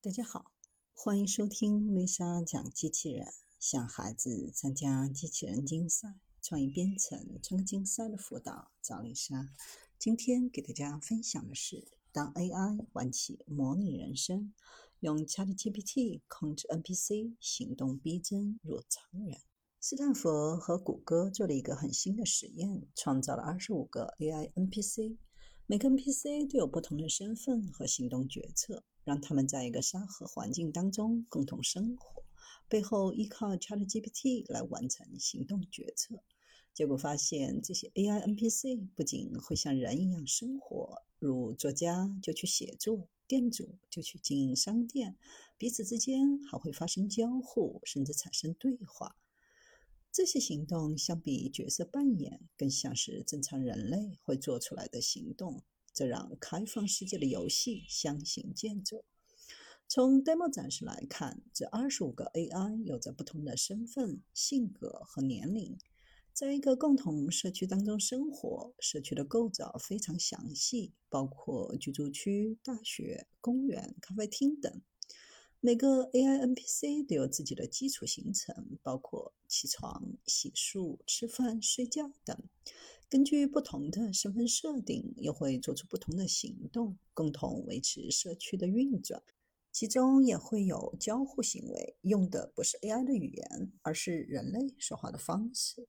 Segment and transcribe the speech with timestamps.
[0.00, 0.52] 大家好，
[0.94, 3.26] 欢迎收听丽莎讲机器人，
[3.58, 9.48] 向孩子参加机器人竞赛、创意编程、创客竞赛的辅导，找丽莎。
[9.98, 14.54] 今天给大家分享的是，当 AI 玩起模拟人生，
[15.00, 19.40] 用 ChatGPT 控制 NPC，行动逼真如常人。
[19.80, 25.16] 斯坦福和谷歌做了一个很新的实验，创造了二十五个 AI NPC，
[25.66, 28.84] 每个 NPC 都有不同的身份和行动决策。
[29.08, 32.22] 让他们在一个沙盒环境当中共同生活，
[32.68, 36.22] 背后依靠 ChatGPT 来完成行动决策。
[36.74, 45.16] 结果发现，这些 AI NPC 不仅会像人一样生活，如作家就去写作，店主就去经营商店，
[45.56, 49.16] 彼此之间还会发生交互，甚至产生对话。
[50.12, 55.62] 这些行动相比角色扮演，更像是正常人类会做出来的行动。
[55.98, 59.02] 这让开放世界的游戏相形见绌。
[59.88, 65.76] 从 demo 展示来看，这二十五个 AI 有着不同的身份、性格和年龄，
[66.32, 68.72] 在一个共同社区当中生活。
[68.78, 74.80] 社区的构造非常详细，包括居住区、大学、公园、咖啡厅等。
[75.60, 82.40] 每个 AI NPC 都有自己的基础行程，包括起床、洗漱、吃饭、睡觉等。
[83.08, 89.20] 根据不同的身份设定，又会做出不同的行动，共同维持社区的运转。
[89.72, 95.88] 其中也会有交互行为，用的不是 AI 的语言，而是人类说话的方式。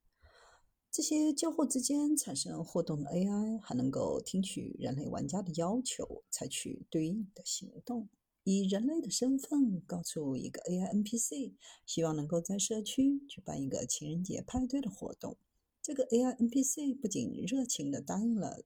[0.92, 8.09] 这些交互之间产生互动的 AI，还能够听取人类玩家的要求，采取对应的行动。
[8.52, 11.53] 以人类的身份告诉一个 AI NPC，
[11.86, 15.38] 希望能够在社区举办一个情人节派对的活动。
[15.83, 18.64] 这个 AI NPC 不仅热情地答应了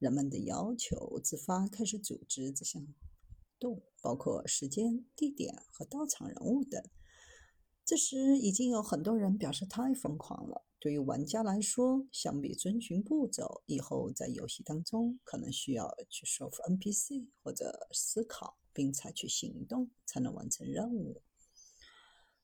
[0.00, 2.84] 人们的要求，自发开始组织这项
[3.60, 6.82] 动，包括时间、地点和到场人物等。
[7.84, 10.66] 这时，已经有很多人表示太疯狂了。
[10.80, 21.22] 对于玩家来说，相比遵循步骤，以后在游戏当中可能需要去说服 NPC 或者思考，并采取行动才能完成任务。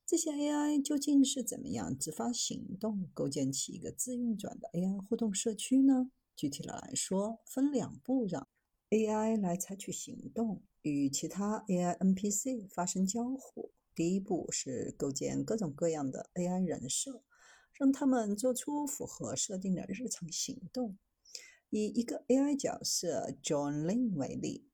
[0.07, 6.11] 这些 AI 究竟是怎么样自发行动，构建起一个自运转的 AI 互动社区呢？
[6.35, 8.49] 具体的来说，分两步让
[8.89, 13.73] AI 来采取行动，与其他 AI NPC 发生交互。
[13.95, 17.23] 第一步是构建各种各样的 AI 人设，
[17.75, 20.97] 让他们做出符合设定的日常行动。
[21.69, 24.70] 以一个 AI 角色 John Lin 为例，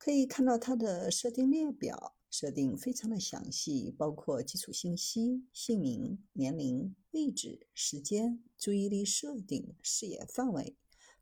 [0.00, 2.16] 可以看到它的设定列表。
[2.32, 10.76] 设定非常的详细，包括基础信息、姓名、年龄、位置、时间、注意力设定、视野范围、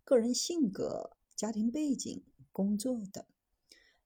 [0.04, 2.22] 个人性格、家庭背景、
[2.52, 3.24] 工作等。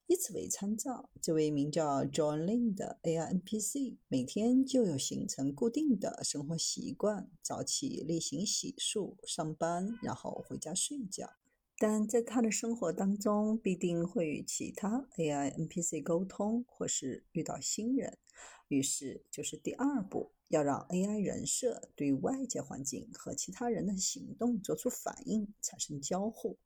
[0.06, 11.41] 以此为参照，这位名叫 John Lin 的 AI NPC 每天就有形成固定的生活习惯：早起、例行洗漱、上班，然后回家睡觉。
[11.84, 18.18] 但在他的生活当中，必定会与其他 AI NPC 沟通，或是遇到新人。
[18.68, 26.56] 于是，就是第二步，要让 AI 人设对外界环境和其他人的行动做出反应，产生交互。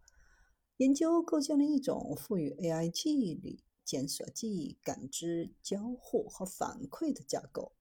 [0.76, 7.72] 研究构建了一种赋予 AI 记忆力、检索记忆、感知、交互和反馈的架构。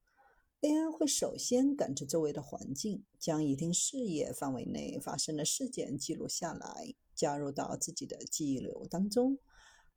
[0.62, 6.96] AI 会首先感知周围的环境，将一定视野范围内发生的事件记录下来。
[7.16, 9.40] 加入到自己的记忆流当中，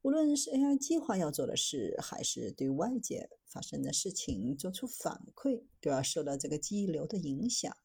[0.02, 7.76] 无论是 AI 计划要做的事，还是对外界发生的事情做出反馈，都要受到这个记忆流的影响。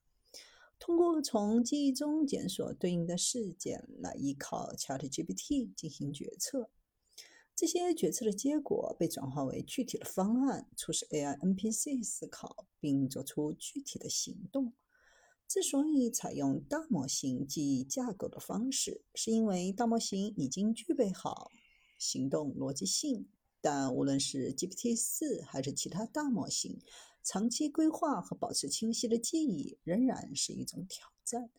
[0.77, 6.69] 通过从记忆中检索对应的事件，来依靠 ChatGPT 进行决策。
[7.55, 14.73] 这些决策的结果被转化为具体的方案，促使 AI NPC 思考并做出具体的行动。
[15.47, 21.51] 之所以采用大模型记忆架构的方式，是因为大模型已经具备好
[21.99, 23.29] 行动逻辑性。
[23.61, 26.81] 但无论是 GPT 四还是其他大模型，
[27.23, 31.51] 长期规划和保持清晰的记忆仍然是一种挑战。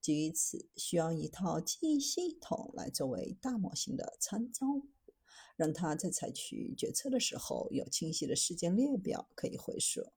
[0.00, 4.88] 基于此，需要一套记忆系统来作为大模型的参照物，
[5.62, 10.10] 让他在采取决策的时候有清晰的事件列表可以回溯。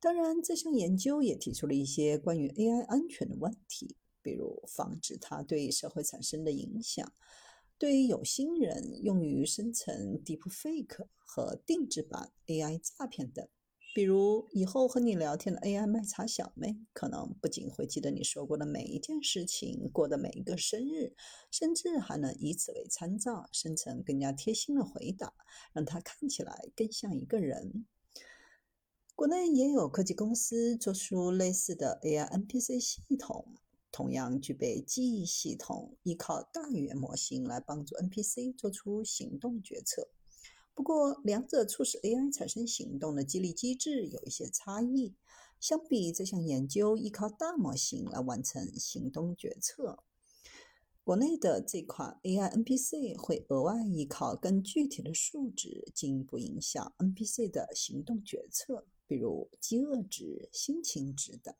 [0.00, 7.12] 当然，这项研究也提出了一些关于 AI 安全的问题，比如防止它对社会产生的影响，
[7.76, 13.46] 对于有心人用于生成 Deepfake 和定制版 AI 诈骗等，
[13.96, 21.14] 比如，以后和你聊天的 AI 卖茶小妹，可能不仅会记得你说过的每一件事情、过的每一个生日，
[21.50, 25.32] 甚至还能以此为参照，生成更加贴心的回答，
[25.72, 27.86] 让它看起来更像一个人。
[29.14, 33.54] 国内也有科技公司做出类似的 AI NPC 系统，
[33.90, 40.10] 同样具备记忆系统，依靠大语言模型来帮助 NPC 做出行动决策。
[40.76, 45.14] 不过，两者促使 AI 产生行动的激励机制有一些差异。
[45.58, 50.00] 相比这项研究依靠大模型来完成行动决策，
[51.02, 61.54] 国内的这款 AI NPC 会额外依靠更具体的数值，进一步影响 NPC 的行动决策，比如饥饿值、心情值等。